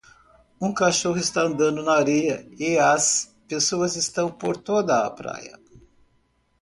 [0.59, 5.59] Um cachorro está andando na areia e as pessoas estão por toda a praia